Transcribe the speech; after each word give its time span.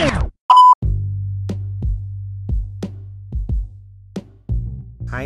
Hi, 0.00 0.08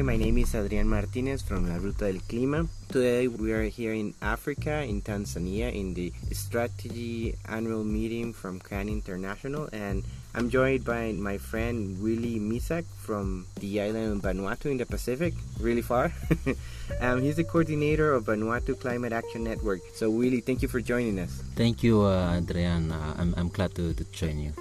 my 0.03 0.17
name 0.17 0.39
is 0.39 0.53
Adrian 0.53 0.89
Martinez 0.89 1.43
from 1.43 1.69
La 1.69 1.77
Ruta 1.77 2.11
del 2.11 2.21
Clima. 2.23 2.67
Today 2.89 3.29
we 3.29 3.53
are 3.53 3.63
here 3.71 3.95
in 3.95 4.15
Africa, 4.21 4.83
in 4.83 5.01
Tanzania, 5.01 5.73
in 5.73 5.95
the 5.95 6.13
strategy 6.33 7.37
annual 7.47 7.85
meeting 7.85 8.33
from 8.33 8.59
CAN 8.59 8.89
International, 8.89 9.69
and 9.73 10.03
I'm 10.35 10.51
joined 10.51 10.85
by 10.85 11.13
my 11.13 11.39
friend 11.39 12.03
Willy 12.03 12.41
Missack 12.41 12.85
from 12.99 13.47
the 13.61 13.81
island 13.81 14.19
of 14.19 14.23
Vanuatu 14.23 14.67
in 14.67 14.79
the 14.79 14.87
Pacific, 14.87 15.33
really 15.61 15.83
far. 15.83 16.13
um, 17.01 17.23
he's 17.23 17.37
the 17.37 17.45
coordinator 17.45 18.13
of 18.13 18.25
Vanuatu 18.25 18.79
Climate 18.79 19.13
Action 19.13 19.45
Network. 19.45 19.81
So, 19.95 20.11
Willie, 20.11 20.41
thank 20.41 20.61
you 20.61 20.69
for 20.69 20.81
joining 20.81 21.21
us. 21.21 21.31
Thank 21.55 21.85
you, 21.85 22.03
uh, 22.03 22.35
Adrian. 22.35 22.91
Uh, 22.91 23.15
I'm, 23.17 23.35
I'm 23.37 23.49
glad 23.49 23.75
to, 23.77 23.95
to 23.95 24.05
join 24.11 24.41
you. 24.41 24.53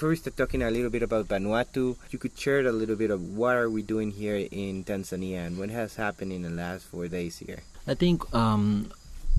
Before 0.00 0.16
we 0.16 0.16
start 0.16 0.38
talking 0.38 0.62
a 0.62 0.70
little 0.70 0.88
bit 0.88 1.02
about 1.02 1.28
Vanuatu, 1.28 1.94
you 2.08 2.18
could 2.18 2.32
share 2.32 2.64
a 2.64 2.72
little 2.72 2.96
bit 2.96 3.10
of 3.10 3.20
what 3.36 3.54
are 3.60 3.68
we 3.68 3.82
doing 3.82 4.10
here 4.10 4.48
in 4.50 4.82
Tanzania 4.82 5.44
and 5.44 5.58
what 5.58 5.68
has 5.68 5.96
happened 5.96 6.32
in 6.32 6.40
the 6.40 6.48
last 6.48 6.88
four 6.88 7.06
days 7.06 7.36
here. 7.36 7.60
I 7.86 7.92
think, 7.92 8.24
um, 8.32 8.88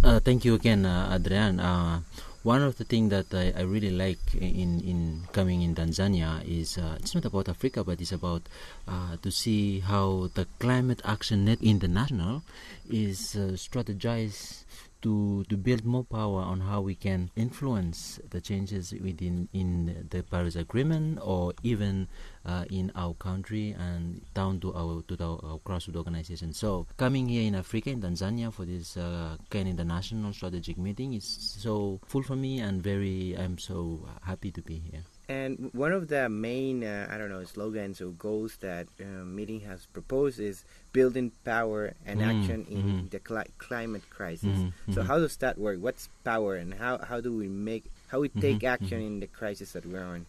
uh, 0.03 0.19
thank 0.19 0.45
you 0.45 0.53
again, 0.53 0.85
uh, 0.85 1.17
Adrian. 1.17 1.59
Uh, 1.59 2.01
one 2.43 2.61
of 2.61 2.77
the 2.77 2.83
things 2.83 3.09
that 3.09 3.33
I, 3.33 3.57
I, 3.57 3.63
really 3.65 3.89
like 3.89 4.21
in, 4.35 4.81
in 4.81 5.25
coming 5.33 5.63
in 5.63 5.73
Tanzania 5.73 6.45
is 6.45 6.77
uh, 6.77 6.93
it's 6.99 7.15
not 7.15 7.25
about 7.25 7.49
Africa, 7.49 7.83
but 7.83 7.99
it's 7.99 8.11
about 8.11 8.43
uh, 8.87 9.17
to 9.17 9.31
see 9.31 9.79
how 9.79 10.29
the 10.35 10.45
Climate 10.59 11.01
Action 11.03 11.45
Net 11.45 11.57
International 11.63 12.43
is 12.87 13.35
uh, 13.35 13.57
strategized 13.57 14.65
to 15.01 15.43
to 15.49 15.57
build 15.57 15.85
more 15.85 16.03
power 16.03 16.41
on 16.41 16.61
how 16.61 16.81
we 16.81 16.95
can 16.95 17.29
influence 17.35 18.19
the 18.29 18.41
changes 18.41 18.93
within 18.93 19.49
in 19.53 20.07
the 20.09 20.23
Paris 20.23 20.55
Agreement 20.55 21.19
or 21.21 21.53
even 21.63 22.07
uh, 22.45 22.65
in 22.69 22.91
our 22.95 23.13
country 23.15 23.75
and 23.77 24.21
down 24.33 24.59
to 24.59 24.73
our 24.73 25.01
to 25.07 25.17
our, 25.23 25.39
our 25.43 25.59
grassroots 25.59 25.95
organization. 25.95 26.53
So 26.53 26.87
coming 26.97 27.27
here 27.27 27.47
in 27.47 27.55
Africa 27.55 27.89
in 27.89 28.01
Tanzania 28.01 28.53
for 28.53 28.65
this 28.65 28.97
uh, 28.97 29.37
CAN 29.49 29.67
International 29.67 30.33
Strategic 30.33 30.77
Meeting 30.77 31.13
is 31.13 31.25
so 31.25 31.99
full 32.05 32.23
for 32.23 32.35
me 32.35 32.59
and 32.59 32.81
very 32.81 33.35
I'm 33.37 33.57
so 33.57 34.07
happy 34.23 34.51
to 34.51 34.61
be 34.61 34.81
here. 34.91 35.03
And 35.31 35.71
one 35.71 35.93
of 35.93 36.09
the 36.09 36.27
main, 36.27 36.83
uh, 36.83 37.07
I 37.09 37.17
don't 37.17 37.29
know, 37.29 37.43
slogans 37.45 38.01
or 38.01 38.11
goals 38.11 38.57
that 38.59 38.87
uh, 38.99 39.23
meeting 39.23 39.61
has 39.61 39.85
proposed 39.85 40.41
is 40.41 40.65
building 40.91 41.31
power 41.45 41.93
and 42.05 42.19
mm, 42.19 42.27
action 42.27 42.67
in 42.69 42.83
mm-hmm. 42.83 43.07
the 43.07 43.19
cli- 43.19 43.53
climate 43.57 44.03
crisis. 44.09 44.57
Mm-hmm, 44.59 44.91
so 44.91 44.99
mm-hmm. 44.99 45.07
how 45.07 45.19
does 45.19 45.37
that 45.37 45.57
work? 45.57 45.79
What's 45.79 46.09
power, 46.25 46.55
and 46.57 46.73
how, 46.73 46.97
how 46.97 47.21
do 47.21 47.31
we 47.31 47.47
make 47.47 47.85
how 48.11 48.19
we 48.19 48.27
take 48.27 48.59
mm-hmm, 48.59 48.75
action 48.75 48.99
mm-hmm. 48.99 49.19
in 49.19 49.19
the 49.23 49.27
crisis 49.27 49.71
that 49.71 49.85
we're 49.85 50.03
on? 50.03 50.25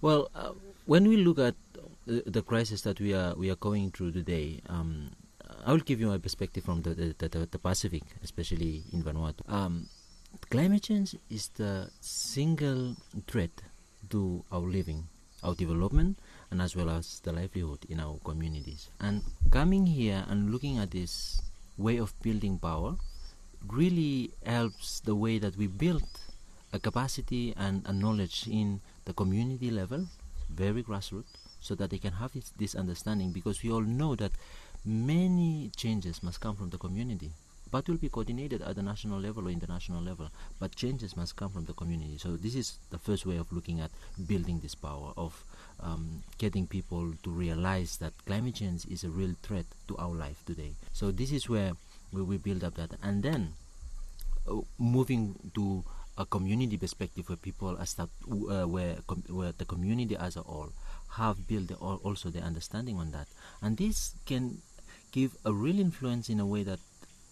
Well, 0.00 0.28
uh, 0.34 0.52
when 0.86 1.06
we 1.06 1.16
look 1.18 1.38
at 1.38 1.54
the, 2.06 2.24
the, 2.26 2.42
crisis 2.42 2.82
that 2.82 2.98
we 2.98 3.14
are 3.14 3.38
we 3.38 3.50
are 3.54 3.60
going 3.68 3.92
through 3.94 4.12
today, 4.18 4.60
um, 4.66 5.14
I 5.64 5.70
will 5.70 5.86
give 5.86 6.00
you 6.00 6.08
my 6.08 6.18
perspective 6.18 6.64
from 6.64 6.82
the 6.82 6.92
the, 6.98 7.28
the, 7.28 7.46
the 7.46 7.60
Pacific, 7.62 8.02
especially 8.26 8.82
in 8.92 9.04
Vanuatu. 9.06 9.46
Um, 9.46 9.86
climate 10.50 10.82
change 10.82 11.14
is 11.30 11.54
the 11.54 11.90
single 12.00 12.96
threat 13.30 13.54
to 14.10 14.44
our 14.52 14.60
living, 14.60 15.08
our 15.42 15.54
development, 15.54 16.18
and 16.50 16.60
as 16.60 16.76
well 16.76 16.90
as 16.90 17.20
the 17.20 17.32
livelihood 17.32 17.78
in 17.88 18.00
our 18.00 18.18
communities. 18.24 18.88
And 19.00 19.22
coming 19.50 19.86
here 19.86 20.24
and 20.28 20.50
looking 20.50 20.78
at 20.78 20.90
this 20.90 21.40
way 21.78 21.96
of 21.96 22.14
building 22.22 22.58
power 22.58 22.96
really 23.66 24.30
helps 24.44 25.00
the 25.00 25.14
way 25.14 25.38
that 25.38 25.56
we 25.56 25.66
build 25.66 26.04
a 26.72 26.78
capacity 26.78 27.54
and 27.56 27.82
a 27.86 27.92
knowledge 27.92 28.46
in 28.46 28.80
the 29.04 29.12
community 29.12 29.70
level, 29.70 30.06
very 30.48 30.82
grassroots, 30.82 31.34
so 31.60 31.74
that 31.74 31.90
they 31.90 31.98
can 31.98 32.12
have 32.12 32.32
this, 32.32 32.52
this 32.56 32.74
understanding 32.74 33.32
because 33.32 33.62
we 33.62 33.70
all 33.70 33.82
know 33.82 34.14
that 34.14 34.32
many 34.84 35.70
changes 35.76 36.22
must 36.22 36.40
come 36.40 36.56
from 36.56 36.70
the 36.70 36.78
community 36.78 37.30
but 37.70 37.88
will 37.88 37.96
be 37.96 38.08
coordinated 38.08 38.62
at 38.62 38.76
the 38.76 38.82
national 38.82 39.20
level 39.20 39.46
or 39.46 39.50
international 39.50 40.02
level. 40.02 40.28
But 40.58 40.74
changes 40.74 41.16
must 41.16 41.36
come 41.36 41.50
from 41.50 41.64
the 41.64 41.72
community. 41.72 42.18
So 42.18 42.36
this 42.36 42.54
is 42.54 42.78
the 42.90 42.98
first 42.98 43.26
way 43.26 43.36
of 43.36 43.52
looking 43.52 43.80
at 43.80 43.90
building 44.26 44.60
this 44.60 44.74
power 44.74 45.12
of 45.16 45.44
um, 45.80 46.22
getting 46.38 46.66
people 46.66 47.14
to 47.22 47.30
realize 47.30 47.96
that 47.98 48.12
climate 48.26 48.56
change 48.56 48.84
is 48.86 49.04
a 49.04 49.08
real 49.08 49.34
threat 49.42 49.66
to 49.88 49.96
our 49.96 50.14
life 50.14 50.42
today. 50.44 50.72
So 50.92 51.10
this 51.10 51.32
is 51.32 51.48
where 51.48 51.72
we, 52.12 52.22
we 52.22 52.36
build 52.36 52.64
up 52.64 52.74
that, 52.74 52.90
and 53.02 53.22
then 53.22 53.54
uh, 54.48 54.60
moving 54.78 55.36
to 55.54 55.84
a 56.18 56.26
community 56.26 56.76
perspective 56.76 57.28
where 57.28 57.36
people 57.36 57.76
are 57.78 57.86
start 57.86 58.10
uh, 58.28 58.66
where 58.66 58.96
com- 59.06 59.24
where 59.30 59.52
the 59.56 59.64
community 59.64 60.16
as 60.16 60.36
a 60.36 60.42
whole 60.42 60.70
have 61.16 61.46
built 61.48 61.72
also 61.80 62.28
the 62.28 62.40
understanding 62.40 62.98
on 62.98 63.10
that, 63.12 63.26
and 63.62 63.76
this 63.78 64.14
can 64.26 64.58
give 65.12 65.36
a 65.44 65.52
real 65.52 65.78
influence 65.78 66.28
in 66.28 66.40
a 66.40 66.46
way 66.46 66.62
that 66.62 66.78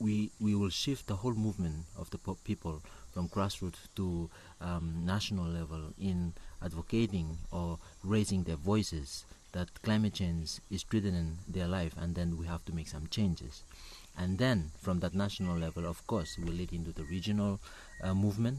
we 0.01 0.31
we 0.41 0.55
will 0.55 0.71
shift 0.71 1.07
the 1.07 1.17
whole 1.17 1.35
movement 1.35 1.85
of 1.97 2.11
the 2.11 2.19
people 2.45 2.83
from 3.13 3.29
grassroots 3.29 3.89
to 3.97 4.31
um, 4.61 5.03
national 5.05 5.47
level 5.47 5.93
in 6.01 6.33
advocating 6.63 7.39
or 7.51 7.79
raising 8.05 8.45
their 8.45 8.57
voices 8.57 9.25
that 9.53 9.69
climate 9.83 10.15
change 10.15 10.61
is 10.71 10.83
threatening 10.83 11.39
their 11.49 11.67
life 11.67 11.95
and 11.99 12.15
then 12.15 12.37
we 12.39 12.47
have 12.47 12.65
to 12.65 12.73
make 12.73 12.89
some 12.89 13.07
changes. 13.09 13.63
And 14.17 14.39
then 14.39 14.71
from 14.79 15.01
that 15.01 15.15
national 15.15 15.57
level 15.57 15.87
of 15.87 16.07
course 16.07 16.37
will 16.39 16.53
lead 16.53 16.73
into 16.73 16.93
the 16.93 17.05
regional 17.05 17.61
uh, 18.03 18.15
movement 18.15 18.59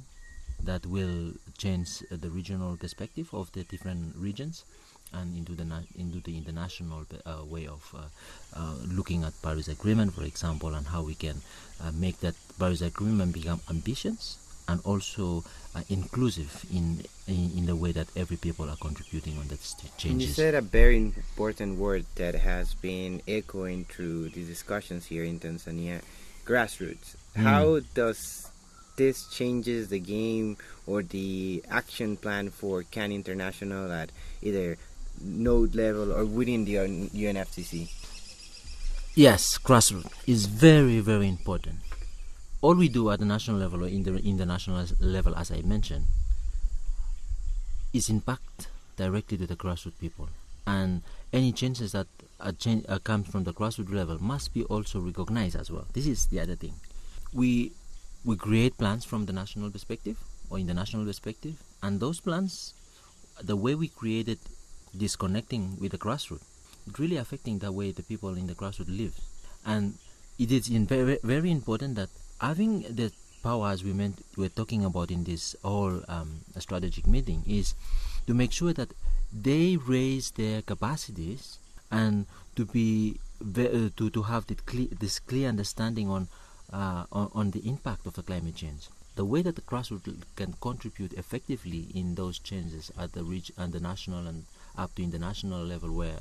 that 0.63 0.85
will 0.85 1.33
change 1.57 2.03
uh, 2.11 2.17
the 2.19 2.29
regional 2.29 2.75
perspective 2.75 3.29
of 3.33 3.51
the 3.53 3.63
different 3.63 4.15
regions 4.17 4.65
and 5.13 5.35
into 5.37 5.53
the 5.53 5.65
into 5.95 6.19
the 6.21 6.37
international 6.37 7.05
uh, 7.25 7.43
way 7.45 7.67
of 7.67 7.93
uh, 7.95 8.59
uh, 8.59 8.75
looking 8.87 9.23
at 9.23 9.33
Paris 9.41 9.67
Agreement, 9.67 10.13
for 10.13 10.23
example, 10.23 10.73
and 10.73 10.87
how 10.87 11.01
we 11.01 11.15
can 11.15 11.41
uh, 11.83 11.91
make 11.91 12.19
that 12.19 12.35
Paris 12.57 12.81
Agreement 12.81 13.33
become 13.33 13.61
ambitious 13.69 14.37
and 14.69 14.79
also 14.85 15.43
uh, 15.75 15.81
inclusive 15.89 16.65
in, 16.71 17.03
in, 17.27 17.51
in 17.57 17.65
the 17.65 17.75
way 17.75 17.91
that 17.91 18.07
every 18.15 18.37
people 18.37 18.69
are 18.69 18.75
contributing 18.77 19.37
on 19.39 19.47
that 19.47 19.59
changes. 19.97 20.29
You 20.29 20.33
said 20.33 20.53
a 20.53 20.61
very 20.61 20.97
important 20.97 21.79
word 21.79 22.05
that 22.15 22.35
has 22.35 22.75
been 22.75 23.21
echoing 23.27 23.85
through 23.85 24.29
the 24.29 24.43
discussions 24.43 25.07
here 25.07 25.23
in 25.23 25.39
Tanzania: 25.39 26.01
grassroots. 26.45 27.15
Mm. 27.35 27.41
How 27.41 27.79
does 27.95 28.49
this 28.95 29.27
changes 29.29 29.87
the 29.87 29.99
game 29.99 30.57
or 30.85 31.01
the 31.01 31.63
action 31.69 32.17
plan 32.17 32.49
for 32.49 32.83
CAN 32.83 33.11
International 33.11 33.91
at 33.91 34.11
either 34.41 34.77
node 35.21 35.75
level 35.75 36.13
or 36.13 36.25
within 36.25 36.65
the 36.65 36.75
UNFCCC? 36.75 37.89
Yes, 39.15 39.57
grassroots 39.57 40.11
is 40.27 40.45
very, 40.45 40.99
very 40.99 41.27
important. 41.27 41.77
All 42.61 42.75
we 42.75 42.89
do 42.89 43.09
at 43.09 43.19
the 43.19 43.25
national 43.25 43.57
level 43.57 43.83
or 43.83 43.87
in 43.87 44.03
the 44.03 44.15
international 44.17 44.85
level, 44.99 45.35
as 45.35 45.51
I 45.51 45.61
mentioned, 45.61 46.05
is 47.93 48.09
impact 48.09 48.67
directly 48.97 49.37
to 49.37 49.47
the 49.47 49.55
grassroots 49.55 49.99
people. 49.99 50.29
And 50.67 51.01
any 51.33 51.51
changes 51.51 51.93
that 51.93 52.07
change, 52.59 52.85
come 53.03 53.23
from 53.23 53.43
the 53.43 53.53
grassroots 53.53 53.91
level 53.91 54.21
must 54.21 54.53
be 54.53 54.63
also 54.65 54.99
recognized 54.99 55.55
as 55.55 55.71
well. 55.71 55.87
This 55.93 56.05
is 56.05 56.27
the 56.27 56.39
other 56.39 56.55
thing. 56.55 56.73
We 57.33 57.71
we 58.25 58.35
create 58.35 58.77
plans 58.77 59.05
from 59.05 59.25
the 59.25 59.33
national 59.33 59.71
perspective 59.71 60.17
or 60.49 60.59
in 60.59 60.67
the 60.67 60.73
national 60.73 61.05
perspective, 61.05 61.55
and 61.81 61.99
those 61.99 62.19
plans, 62.19 62.73
the 63.41 63.55
way 63.55 63.73
we 63.75 63.87
create 63.87 64.27
it 64.27 64.39
disconnecting 64.95 65.77
with 65.79 65.91
the 65.91 65.97
grassroots. 65.97 66.43
Really 66.97 67.17
affecting 67.17 67.59
the 67.59 67.71
way 67.71 67.91
the 67.91 68.03
people 68.03 68.35
in 68.35 68.47
the 68.47 68.55
grassroots 68.55 68.95
live. 68.95 69.13
And 69.65 69.95
it 70.37 70.51
is 70.51 70.67
very, 70.67 71.19
very 71.23 71.51
important 71.51 71.95
that 71.95 72.09
having 72.39 72.81
the 72.81 73.11
power, 73.43 73.69
as 73.69 73.83
we 73.83 73.93
meant, 73.93 74.23
we're 74.37 74.49
talking 74.49 74.85
about 74.85 75.11
in 75.11 75.23
this 75.23 75.55
whole 75.63 76.01
um, 76.07 76.41
strategic 76.57 77.07
meeting, 77.07 77.43
is 77.47 77.75
to 78.27 78.33
make 78.33 78.51
sure 78.51 78.73
that 78.73 78.89
they 79.31 79.77
raise 79.77 80.31
their 80.31 80.61
capacities 80.61 81.59
and 81.91 82.25
to 82.55 82.65
be 82.65 83.19
uh, 83.41 83.89
to 83.95 84.09
to 84.09 84.23
have 84.23 84.45
clear, 84.65 84.87
this 84.99 85.19
clear 85.19 85.47
understanding 85.47 86.09
on, 86.09 86.27
uh, 86.73 87.05
on 87.11 87.31
on 87.33 87.51
the 87.51 87.67
impact 87.67 88.05
of 88.05 88.13
the 88.15 88.23
climate 88.23 88.55
change 88.55 88.89
the 89.19 89.25
way 89.25 89.41
that 89.41 89.55
the 89.55 89.61
grassroots 89.61 90.23
can 90.37 90.53
contribute 90.61 91.11
effectively 91.11 91.87
in 91.93 92.15
those 92.15 92.39
changes 92.39 92.89
at 92.97 93.11
the 93.11 93.21
region 93.21 93.53
and 93.57 93.73
the 93.73 93.79
national 93.81 94.25
and 94.25 94.45
up 94.77 94.93
to 94.95 95.03
international 95.03 95.63
level 95.63 95.91
where 95.91 96.19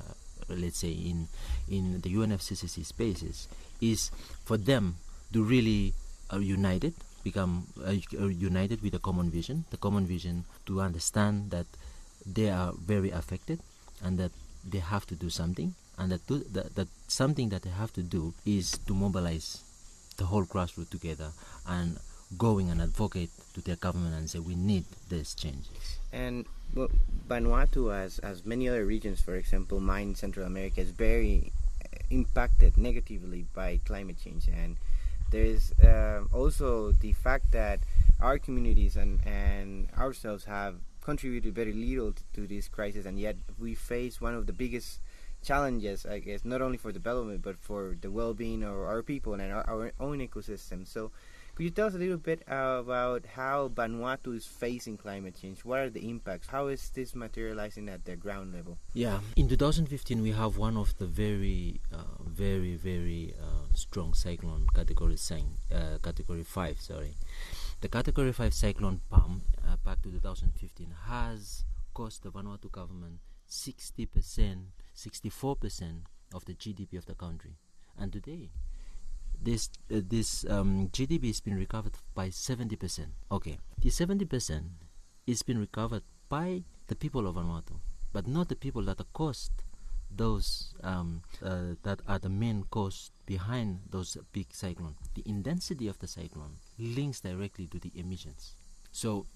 let's 0.48 0.78
say 0.78 0.90
in 0.90 1.28
in 1.68 2.00
the 2.00 2.14
UNFCCC 2.14 2.84
spaces 2.84 3.48
is 3.80 4.10
for 4.44 4.56
them 4.56 4.96
to 5.32 5.42
really 5.42 5.92
uh, 6.32 6.38
united 6.38 6.94
become 7.22 7.66
uh, 7.84 7.92
uh, 8.20 8.26
united 8.26 8.82
with 8.82 8.94
a 8.94 8.98
common 8.98 9.30
vision 9.30 9.64
the 9.70 9.76
common 9.76 10.06
vision 10.06 10.44
to 10.66 10.80
understand 10.80 11.50
that 11.50 11.66
they 12.24 12.48
are 12.48 12.72
very 12.72 13.10
affected 13.10 13.60
and 14.02 14.18
that 14.18 14.32
they 14.64 14.78
have 14.78 15.06
to 15.06 15.14
do 15.14 15.28
something 15.30 15.74
and 15.98 16.12
that, 16.12 16.26
that, 16.28 16.74
that 16.74 16.88
something 17.08 17.48
that 17.48 17.62
they 17.62 17.70
have 17.70 17.92
to 17.92 18.02
do 18.02 18.32
is 18.46 18.78
to 18.86 18.94
mobilize 18.94 19.62
the 20.16 20.24
whole 20.24 20.44
grassroots 20.44 20.90
together 20.90 21.30
and 21.66 21.98
going 22.36 22.70
and 22.70 22.80
advocate 22.80 23.30
to 23.54 23.60
their 23.62 23.76
government 23.76 24.14
and 24.14 24.28
say 24.28 24.38
we 24.38 24.54
need 24.54 24.84
these 25.08 25.34
changes. 25.34 25.98
And 26.12 26.44
well, 26.74 26.90
Vanuatu, 27.26 27.94
as 27.94 28.18
as 28.18 28.44
many 28.44 28.68
other 28.68 28.84
regions, 28.84 29.20
for 29.20 29.34
example, 29.36 29.80
mine 29.80 30.14
Central 30.14 30.46
America, 30.46 30.80
is 30.80 30.90
very 30.90 31.52
impacted 32.10 32.76
negatively 32.76 33.46
by 33.54 33.80
climate 33.84 34.16
change, 34.22 34.48
and 34.48 34.76
there's 35.30 35.72
uh, 35.80 36.24
also 36.32 36.92
the 36.92 37.12
fact 37.12 37.52
that 37.52 37.80
our 38.20 38.38
communities 38.38 38.96
and 38.96 39.20
and 39.26 39.88
ourselves 39.96 40.44
have 40.44 40.76
contributed 41.00 41.54
very 41.54 41.72
little 41.72 42.12
to, 42.12 42.22
to 42.34 42.46
this 42.46 42.68
crisis, 42.68 43.06
and 43.06 43.18
yet 43.18 43.36
we 43.58 43.74
face 43.74 44.20
one 44.20 44.34
of 44.34 44.46
the 44.46 44.52
biggest 44.52 45.00
challenges, 45.42 46.04
I 46.04 46.18
guess, 46.18 46.44
not 46.44 46.60
only 46.60 46.76
for 46.76 46.92
development 46.92 47.42
but 47.42 47.56
for 47.56 47.96
the 48.00 48.10
well-being 48.10 48.62
of 48.62 48.74
our 48.74 49.02
people 49.02 49.34
and 49.34 49.52
our, 49.52 49.64
our 49.68 49.92
own 50.00 50.18
ecosystem. 50.18 50.86
So 50.86 51.10
could 51.58 51.64
you 51.64 51.70
tell 51.70 51.88
us 51.88 51.94
a 51.96 51.98
little 51.98 52.18
bit 52.18 52.40
about 52.46 53.26
how 53.34 53.68
Vanuatu 53.74 54.36
is 54.36 54.46
facing 54.46 54.96
climate 54.96 55.34
change? 55.42 55.64
What 55.64 55.80
are 55.80 55.90
the 55.90 56.08
impacts? 56.08 56.46
How 56.46 56.68
is 56.68 56.88
this 56.90 57.16
materializing 57.16 57.88
at 57.88 58.04
the 58.04 58.14
ground 58.14 58.54
level? 58.54 58.78
Yeah, 58.94 59.18
in 59.34 59.48
2015 59.48 60.22
we 60.22 60.30
have 60.30 60.56
one 60.56 60.76
of 60.76 60.96
the 60.98 61.06
very, 61.06 61.80
uh, 61.92 62.22
very, 62.24 62.76
very 62.76 63.34
uh, 63.42 63.74
strong 63.74 64.14
cyclone 64.14 64.68
category 64.72 65.16
uh, 65.74 65.98
category 66.00 66.44
five. 66.44 66.80
Sorry, 66.80 67.16
the 67.80 67.88
category 67.88 68.32
five 68.32 68.54
cyclone 68.54 69.00
Pam 69.10 69.42
uh, 69.66 69.74
back 69.84 70.00
to 70.02 70.12
2015 70.12 70.94
has 71.08 71.64
cost 71.92 72.22
the 72.22 72.30
Vanuatu 72.30 72.70
government 72.70 73.18
60 73.48 74.06
percent, 74.06 74.60
64 74.94 75.56
percent 75.56 76.02
of 76.32 76.44
the 76.44 76.54
GDP 76.54 76.98
of 76.98 77.06
the 77.06 77.16
country, 77.16 77.56
and 77.98 78.12
today 78.12 78.50
this 79.42 79.70
uh, 79.92 80.00
this 80.08 80.44
um, 80.48 80.88
GDP 80.92 81.26
has 81.28 81.40
been 81.40 81.56
recovered 81.56 81.94
by 82.14 82.28
70%. 82.28 83.06
Okay, 83.30 83.58
the 83.80 83.90
70% 83.90 84.62
is 85.26 85.42
been 85.42 85.58
recovered 85.58 86.02
by 86.28 86.62
the 86.88 86.96
people 86.96 87.26
of 87.26 87.36
Vanuatu, 87.36 87.78
but 88.12 88.26
not 88.26 88.48
the 88.48 88.56
people 88.56 88.82
that 88.82 89.00
are 89.00 89.12
caused 89.12 89.52
those 90.10 90.74
um, 90.82 91.22
uh, 91.44 91.74
that 91.82 92.00
are 92.08 92.18
the 92.18 92.28
main 92.28 92.64
cause 92.70 93.10
behind 93.26 93.80
those 93.90 94.16
big 94.32 94.46
cyclone. 94.50 94.94
The 95.14 95.22
intensity 95.26 95.86
of 95.86 95.98
the 95.98 96.06
cyclone 96.06 96.56
links 96.78 97.20
directly 97.20 97.66
to 97.68 97.78
the 97.78 97.92
emissions. 97.94 98.54
So 98.90 99.26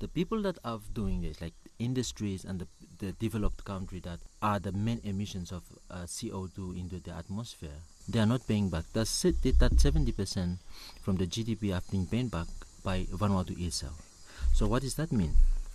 the 0.00 0.08
people 0.08 0.42
that 0.42 0.58
are 0.64 0.80
doing 0.92 1.22
this, 1.22 1.40
like 1.40 1.54
industries 1.78 2.44
and 2.44 2.60
the, 2.60 2.66
the 2.98 3.12
developed 3.12 3.64
country 3.64 4.00
that 4.00 4.18
are 4.42 4.58
the 4.58 4.72
main 4.72 5.00
emissions 5.04 5.52
of 5.52 5.62
uh, 5.90 6.02
CO2 6.04 6.78
into 6.78 6.98
the 7.00 7.12
atmosphere, 7.12 7.78
they 8.08 8.18
are 8.18 8.26
not 8.26 8.46
paying 8.46 8.68
back. 8.68 8.84
That's 8.92 9.22
that 9.22 9.32
70% 9.76 10.58
from 11.02 11.16
the 11.16 11.26
GDP 11.26 11.72
have 11.72 11.90
been 11.90 12.06
paid 12.06 12.30
back 12.30 12.46
by 12.82 13.04
Vanuatu 13.04 13.58
itself. 13.58 14.00
So 14.52 14.66
what 14.66 14.82
does 14.82 14.94
that 14.96 15.10
mean? 15.12 15.34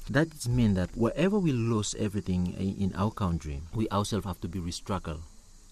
That 0.09 0.47
means 0.47 0.75
that 0.75 0.95
wherever 0.95 1.37
we 1.37 1.51
lose 1.51 1.95
everything 1.99 2.53
in 2.53 2.93
our 2.95 3.11
country, 3.11 3.61
we 3.75 3.87
ourselves 3.89 4.25
have 4.25 4.41
to 4.41 4.47
be 4.47 4.59
restruggle 4.59 5.19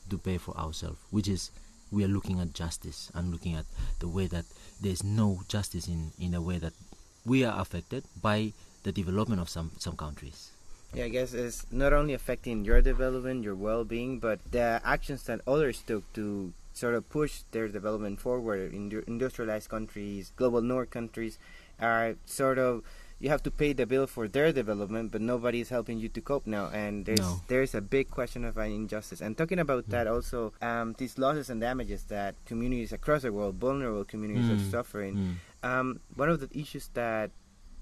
to 0.10 0.18
pay 0.18 0.38
for 0.38 0.56
ourselves, 0.58 1.00
which 1.10 1.28
is 1.28 1.52
we 1.92 2.04
are 2.04 2.10
looking 2.10 2.40
at 2.40 2.54
justice 2.54 3.12
and 3.16 3.32
looking 3.32 3.56
at 3.56 3.66
the 4.00 4.08
way 4.08 4.28
that 4.28 4.46
there's 4.82 5.04
no 5.04 5.42
justice 5.48 5.88
in, 5.88 6.12
in 6.20 6.34
a 6.34 6.42
way 6.42 6.58
that 6.58 6.74
we 7.28 7.44
are 7.44 7.60
affected 7.60 8.04
by 8.22 8.54
the 8.84 8.92
development 8.92 9.42
of 9.42 9.50
some, 9.50 9.72
some 9.78 9.96
countries. 9.96 10.52
Yeah, 10.94 11.06
I 11.06 11.10
guess 11.10 11.34
it's 11.34 11.68
not 11.72 11.92
only 11.92 12.14
affecting 12.14 12.64
your 12.64 12.82
development, 12.82 13.44
your 13.44 13.56
well-being, 13.56 14.20
but 14.20 14.40
the 14.50 14.82
actions 14.86 15.24
that 15.24 15.42
others 15.46 15.84
took 15.86 16.12
to 16.14 16.54
sort 16.74 16.96
of 16.96 17.10
push 17.10 17.42
their 17.52 17.68
development 17.68 18.22
forward 18.22 18.74
in 18.74 19.04
industrialized 19.08 19.70
countries, 19.70 20.32
global 20.38 20.62
north 20.62 20.90
countries, 20.90 21.38
are 21.80 22.16
sort 22.26 22.58
of 22.58 22.84
you 23.20 23.30
have 23.30 23.42
to 23.42 23.52
pay 23.52 23.74
the 23.74 23.86
bill 23.86 24.06
for 24.06 24.28
their 24.28 24.54
development, 24.54 25.12
but 25.12 25.22
nobody 25.22 25.60
is 25.60 25.70
helping 25.70 25.98
you 25.98 26.08
to 26.10 26.22
cope 26.22 26.46
now, 26.46 26.70
and 26.70 27.06
there's 27.06 27.20
no. 27.20 27.42
there's 27.48 27.74
a 27.74 27.82
big 27.82 28.12
question 28.12 28.46
of 28.46 28.58
injustice. 28.58 29.22
And 29.22 29.36
talking 29.36 29.58
about 29.58 29.86
mm. 29.88 29.92
that, 29.92 30.06
also 30.06 30.54
um, 30.62 30.94
these 30.98 31.18
losses 31.18 31.50
and 31.50 31.60
damages 31.60 32.04
that 32.14 32.36
communities 32.46 32.94
across 32.94 33.24
the 33.24 33.34
world, 33.34 33.56
vulnerable 33.56 34.06
communities, 34.06 34.46
mm. 34.46 34.56
are 34.56 34.70
suffering. 34.70 35.16
Mm. 35.16 35.34
Um, 35.64 36.00
one 36.16 36.30
of 36.30 36.40
the 36.40 36.50
issues 36.58 36.90
that 36.94 37.32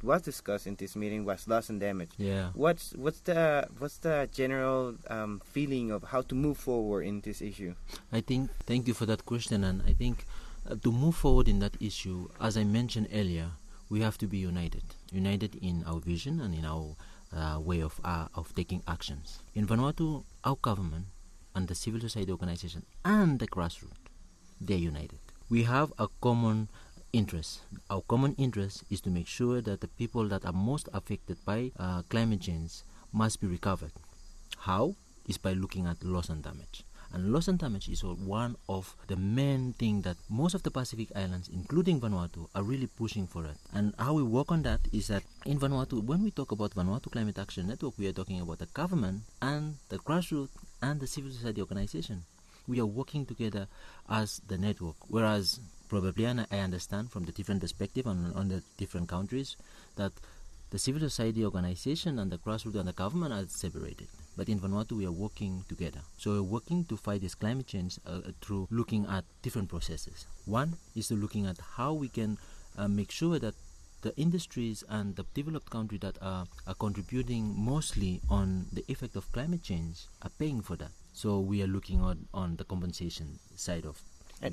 was 0.04 0.22
discussed 0.22 0.68
in 0.68 0.76
this 0.76 0.96
meeting 0.96 1.26
was 1.26 1.48
loss 1.48 1.70
and 1.70 1.80
damage. 1.80 2.12
Yeah. 2.18 2.50
What's 2.54 2.94
what's 2.94 3.20
the 3.22 3.68
what's 3.80 3.98
the 3.98 4.30
general 4.32 4.96
um, 5.10 5.42
feeling 5.44 5.92
of 5.92 6.04
how 6.04 6.22
to 6.22 6.36
move 6.36 6.58
forward 6.58 7.04
in 7.04 7.22
this 7.22 7.42
issue? 7.42 7.76
I 8.12 8.22
think 8.22 8.52
thank 8.66 8.88
you 8.88 8.94
for 8.94 9.06
that 9.08 9.26
question, 9.26 9.64
and 9.64 9.82
I 9.88 9.94
think 9.94 10.26
uh, 10.70 10.76
to 10.84 10.92
move 10.92 11.16
forward 11.16 11.48
in 11.48 11.60
that 11.60 11.76
issue, 11.80 12.30
as 12.40 12.58
I 12.58 12.64
mentioned 12.64 13.08
earlier, 13.14 13.52
we 13.90 14.02
have 14.02 14.18
to 14.20 14.28
be 14.28 14.38
united, 14.38 14.84
united 15.12 15.56
in 15.56 15.84
our 15.86 16.00
vision 16.00 16.42
and 16.42 16.54
in 16.56 16.66
our 16.66 16.96
uh, 17.36 17.60
way 17.60 17.82
of 17.82 18.00
uh, 18.04 18.28
of 18.36 18.54
taking 18.56 18.82
actions. 18.88 19.40
In 19.54 19.66
Vanuatu, 19.68 20.24
our 20.44 20.56
government 20.62 21.06
and 21.56 21.68
the 21.68 21.76
civil 21.76 22.00
society 22.00 22.32
organization 22.32 22.84
and 23.04 23.40
the 23.40 23.48
grassroots, 23.48 24.10
they're 24.60 24.78
united. 24.78 25.20
We 25.50 25.64
have 25.64 25.94
a 26.00 26.08
common 26.22 26.70
interest. 27.16 27.62
Our 27.90 28.02
common 28.02 28.36
interest 28.38 28.84
is 28.92 29.00
to 29.02 29.10
make 29.10 29.28
sure 29.28 29.62
that 29.62 29.80
the 29.80 29.88
people 29.88 30.28
that 30.28 30.44
are 30.46 30.52
most 30.52 30.90
affected 30.94 31.38
by 31.46 31.72
uh, 31.80 32.02
climate 32.10 32.42
change 32.42 32.84
must 33.14 33.40
be 33.40 33.48
recovered. 33.48 33.94
How? 34.58 34.96
Is 35.26 35.38
by 35.38 35.54
looking 35.54 35.88
at 35.88 36.04
loss 36.04 36.30
and 36.30 36.44
damage. 36.44 36.84
And 37.14 37.32
loss 37.32 37.48
and 37.48 37.58
damage 37.58 37.88
is 37.88 38.04
one 38.04 38.58
of 38.68 38.94
the 39.08 39.16
main 39.16 39.74
thing 39.74 40.02
that 40.02 40.18
most 40.30 40.54
of 40.54 40.64
the 40.64 40.72
Pacific 40.72 41.08
Islands, 41.16 41.48
including 41.48 42.02
Vanuatu, 42.02 42.50
are 42.54 42.64
really 42.64 42.88
pushing 42.88 43.26
for 43.26 43.46
it. 43.46 43.56
And 43.74 43.94
how 43.98 44.14
we 44.14 44.24
work 44.24 44.52
on 44.52 44.64
that 44.64 44.82
is 44.92 45.08
that 45.08 45.24
in 45.46 45.58
Vanuatu, 45.58 46.04
when 46.04 46.22
we 46.24 46.32
talk 46.32 46.52
about 46.52 46.76
Vanuatu 46.76 47.10
Climate 47.10 47.40
Action 47.40 47.68
Network, 47.68 47.94
we 47.98 48.08
are 48.08 48.12
talking 48.12 48.42
about 48.42 48.60
the 48.60 48.66
government 48.68 49.22
and 49.42 49.76
the 49.88 49.98
grassroots 50.00 50.50
and 50.82 51.00
the 51.00 51.08
civil 51.08 51.32
society 51.32 51.62
organization. 51.62 52.24
We 52.68 52.82
are 52.82 52.86
working 52.86 53.26
together 53.26 53.68
as 54.10 54.42
the 54.48 54.58
network. 54.58 54.96
Whereas 55.08 55.62
probably, 55.88 56.26
and 56.26 56.48
I 56.52 56.60
understand 56.60 57.12
from 57.12 57.26
the 57.26 57.32
different 57.32 57.62
perspective 57.62 58.08
on, 58.08 58.34
on 58.36 58.50
the 58.50 58.62
different 58.78 59.10
countries, 59.10 59.56
that 59.96 60.12
the 60.72 60.80
civil 60.80 61.00
society 61.02 61.46
organization 61.46 62.20
and 62.20 62.32
the 62.32 62.38
grassroots 62.38 62.76
and 62.76 62.88
the 62.88 62.94
government 62.94 63.34
are 63.34 63.48
separated. 63.48 64.08
But 64.36 64.50
in 64.50 64.60
Vanuatu, 64.60 64.94
we 64.94 65.06
are 65.06 65.12
working 65.12 65.64
together. 65.70 66.02
So 66.18 66.32
we're 66.32 66.42
working 66.44 66.84
to 66.86 66.98
fight 66.98 67.22
this 67.22 67.36
climate 67.36 67.68
change 67.68 68.00
uh, 68.06 68.22
through 68.42 68.68
looking 68.70 69.06
at 69.06 69.24
different 69.42 69.70
processes. 69.70 70.26
One 70.46 70.74
is 70.96 71.08
to 71.08 71.16
looking 71.16 71.46
at 71.46 71.58
how 71.78 71.94
we 71.94 72.10
can 72.10 72.38
uh, 72.78 72.88
make 72.88 73.12
sure 73.12 73.40
that 73.40 73.56
the 74.02 74.16
industries 74.18 74.84
and 74.90 75.16
the 75.16 75.26
developed 75.34 75.70
countries 75.70 76.02
that 76.02 76.18
are, 76.22 76.46
are 76.68 76.76
contributing 76.76 77.54
mostly 77.58 78.22
on 78.30 78.66
the 78.74 78.84
effect 78.88 79.16
of 79.16 79.32
climate 79.32 79.64
change 79.64 80.08
are 80.22 80.30
paying 80.38 80.62
for 80.62 80.76
that. 80.76 80.92
So 81.14 81.40
we 81.40 81.64
are 81.64 81.68
looking 81.68 82.02
on, 82.02 82.28
on 82.34 82.58
the 82.58 82.66
compensation 82.66 83.40
side 83.56 83.86
of 83.86 84.02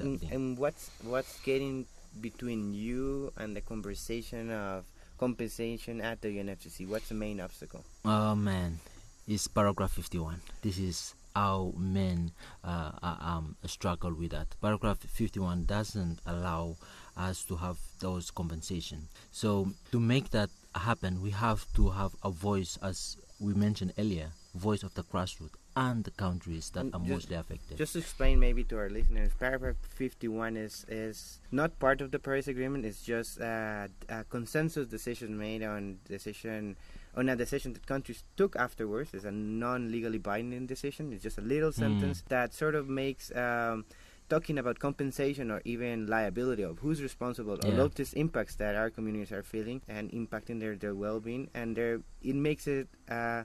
and, 0.00 0.22
and 0.30 0.58
what's 0.58 0.90
what's 1.04 1.40
getting 1.40 1.86
between 2.20 2.74
you 2.74 3.32
and 3.36 3.56
the 3.56 3.60
conversation 3.60 4.50
of 4.50 4.84
compensation 5.18 6.00
at 6.00 6.20
the 6.20 6.28
UNFCCC? 6.28 6.88
What's 6.88 7.08
the 7.08 7.14
main 7.14 7.40
obstacle? 7.40 7.84
Oh 8.04 8.34
man, 8.34 8.80
it's 9.26 9.46
paragraph 9.48 9.92
51. 9.92 10.40
This 10.62 10.78
is 10.78 11.14
how 11.34 11.72
men 11.76 12.32
uh, 12.64 12.92
uh, 13.02 13.16
um, 13.20 13.56
struggle 13.66 14.12
with 14.12 14.32
that. 14.32 14.48
Paragraph 14.60 14.98
51 14.98 15.64
doesn't 15.64 16.18
allow 16.26 16.76
us 17.16 17.44
to 17.44 17.56
have 17.56 17.78
those 18.00 18.30
compensation. 18.30 19.08
So 19.30 19.68
to 19.92 20.00
make 20.00 20.30
that 20.30 20.50
happen, 20.74 21.22
we 21.22 21.30
have 21.30 21.66
to 21.74 21.90
have 21.90 22.12
a 22.22 22.30
voice, 22.30 22.78
as 22.82 23.16
we 23.40 23.54
mentioned 23.54 23.94
earlier, 23.98 24.32
voice 24.54 24.82
of 24.82 24.94
the 24.94 25.04
grassroots 25.04 25.56
and 25.76 26.04
the 26.04 26.10
countries 26.10 26.70
that 26.70 26.86
are 26.86 26.98
just, 26.98 27.04
mostly 27.08 27.36
affected. 27.36 27.76
Just 27.78 27.94
to 27.94 27.98
explain 28.00 28.38
maybe 28.38 28.64
to 28.64 28.76
our 28.76 28.90
listeners, 28.90 29.32
paragraph 29.38 29.76
51 29.96 30.56
is, 30.56 30.84
is 30.88 31.40
not 31.50 31.78
part 31.78 32.00
of 32.00 32.10
the 32.10 32.18
Paris 32.18 32.48
Agreement. 32.48 32.84
It's 32.84 33.02
just 33.02 33.40
a 33.40 33.88
consensus 34.28 34.86
decision 34.86 35.38
made 35.38 35.62
on 35.62 35.98
decision 36.06 36.76
on 37.14 37.28
a 37.28 37.36
decision 37.36 37.74
that 37.74 37.86
countries 37.86 38.24
took 38.36 38.56
afterwards. 38.56 39.10
It's 39.12 39.24
a 39.24 39.30
non-legally 39.30 40.18
binding 40.18 40.66
decision. 40.66 41.12
It's 41.12 41.22
just 41.22 41.38
a 41.38 41.42
little 41.42 41.70
mm. 41.70 41.74
sentence 41.74 42.24
that 42.28 42.54
sort 42.54 42.74
of 42.74 42.88
makes 42.88 43.30
um, 43.36 43.84
talking 44.30 44.56
about 44.56 44.78
compensation 44.78 45.50
or 45.50 45.60
even 45.66 46.06
liability 46.06 46.62
of 46.62 46.78
who's 46.78 47.02
responsible 47.02 47.58
yeah. 47.62 47.72
of 47.72 47.94
these 47.94 48.14
impacts 48.14 48.54
that 48.56 48.74
our 48.74 48.88
communities 48.88 49.30
are 49.30 49.42
feeling 49.42 49.82
and 49.88 50.10
impacting 50.12 50.58
their, 50.58 50.74
their 50.74 50.94
well-being 50.94 51.50
and 51.54 51.76
their, 51.76 52.00
it 52.22 52.34
makes 52.34 52.66
it 52.66 52.88
uh, 53.10 53.42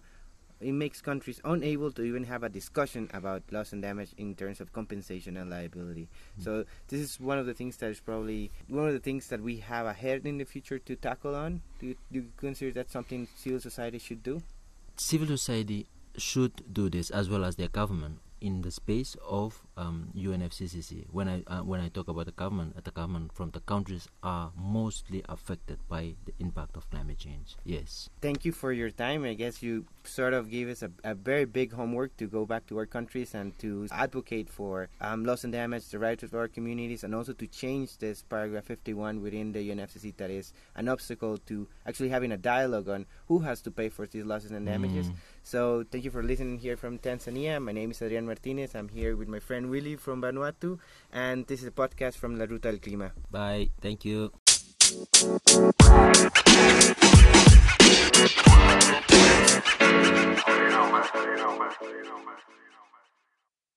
it 0.59 0.71
makes 0.71 1.01
countries 1.01 1.39
unable 1.43 1.91
to 1.91 2.03
even 2.03 2.23
have 2.23 2.43
a 2.43 2.49
discussion 2.49 3.09
about 3.13 3.43
loss 3.51 3.73
and 3.73 3.81
damage 3.81 4.11
in 4.17 4.35
terms 4.35 4.59
of 4.61 4.73
compensation 4.73 5.37
and 5.37 5.49
liability. 5.49 6.07
Mm. 6.39 6.43
So 6.43 6.65
this 6.87 7.01
is 7.01 7.19
one 7.19 7.37
of 7.37 7.45
the 7.45 7.53
things 7.53 7.77
that 7.77 7.89
is 7.89 7.99
probably 7.99 8.51
one 8.67 8.87
of 8.87 8.93
the 8.93 8.99
things 8.99 9.27
that 9.27 9.41
we 9.41 9.57
have 9.57 9.85
ahead 9.85 10.25
in 10.25 10.37
the 10.37 10.45
future 10.45 10.79
to 10.79 10.95
tackle 10.95 11.35
on. 11.35 11.61
Do 11.79 11.87
you, 11.87 11.95
do 12.11 12.19
you 12.19 12.25
consider 12.37 12.71
that 12.73 12.91
something 12.91 13.27
civil 13.35 13.59
society 13.59 13.99
should 13.99 14.23
do? 14.23 14.41
Civil 14.95 15.27
society 15.27 15.87
should 16.17 16.73
do 16.73 16.89
this 16.89 17.09
as 17.11 17.29
well 17.29 17.45
as 17.45 17.55
their 17.55 17.67
government. 17.69 18.19
in 18.41 18.61
the 18.61 18.71
space 18.71 19.15
of 19.27 19.66
um, 19.77 20.09
UNFCCC. 20.15 21.05
When 21.11 21.29
I 21.29 21.43
uh, 21.47 21.61
when 21.61 21.79
I 21.79 21.89
talk 21.89 22.07
about 22.07 22.25
the 22.25 22.31
government, 22.31 22.73
uh, 22.77 22.81
the 22.83 22.91
government 22.91 23.31
from 23.33 23.51
the 23.51 23.61
countries 23.61 24.07
are 24.23 24.51
mostly 24.57 25.23
affected 25.29 25.79
by 25.87 26.15
the 26.25 26.33
impact 26.39 26.75
of 26.75 26.89
climate 26.89 27.19
change. 27.19 27.55
Yes. 27.63 28.09
Thank 28.21 28.43
you 28.43 28.51
for 28.51 28.71
your 28.73 28.89
time. 28.89 29.23
I 29.23 29.33
guess 29.33 29.61
you 29.61 29.85
sort 30.03 30.33
of 30.33 30.49
gave 30.49 30.69
us 30.69 30.81
a, 30.81 30.91
a 31.03 31.13
very 31.13 31.45
big 31.45 31.73
homework 31.73 32.15
to 32.17 32.27
go 32.27 32.45
back 32.45 32.65
to 32.67 32.77
our 32.77 32.85
countries 32.85 33.33
and 33.33 33.57
to 33.59 33.87
advocate 33.91 34.49
for 34.49 34.89
um, 35.01 35.23
loss 35.23 35.43
and 35.43 35.53
damage, 35.53 35.87
the 35.89 35.99
rights 35.99 36.23
of 36.23 36.33
our 36.33 36.47
communities, 36.47 37.03
and 37.03 37.13
also 37.13 37.33
to 37.33 37.47
change 37.47 37.97
this 37.97 38.23
paragraph 38.23 38.65
51 38.65 39.21
within 39.21 39.51
the 39.51 39.69
UNFCCC 39.69 40.17
that 40.17 40.31
is 40.31 40.53
an 40.75 40.87
obstacle 40.87 41.37
to 41.45 41.67
actually 41.85 42.09
having 42.09 42.31
a 42.31 42.37
dialogue 42.37 42.89
on 42.89 43.05
who 43.27 43.39
has 43.39 43.61
to 43.61 43.71
pay 43.71 43.89
for 43.89 44.07
these 44.07 44.25
losses 44.25 44.51
and 44.51 44.65
damages. 44.65 45.09
Mm. 45.09 45.15
So 45.43 45.85
thank 45.89 46.03
you 46.03 46.11
for 46.11 46.23
listening 46.23 46.57
here 46.57 46.75
from 46.75 46.99
Tanzania. 46.99 47.61
My 47.61 47.71
name 47.71 47.91
is 47.91 48.01
Adrian 48.01 48.25
Martinez. 48.25 48.75
I'm 48.75 48.89
here 48.89 49.15
with 49.15 49.27
my 49.27 49.39
friend 49.39 49.66
Willy 49.69 49.95
from 49.95 50.21
Vanuatu, 50.21 50.79
and 51.11 51.45
this 51.47 51.61
is 51.61 51.67
a 51.67 51.71
podcast 51.71 52.15
from 52.15 52.37
La 52.37 52.45
Ruta 52.45 52.71
del 52.71 52.79
Clima. 52.79 53.11
Bye. 53.31 53.69
Thank 53.81 54.05
you. 54.05 54.31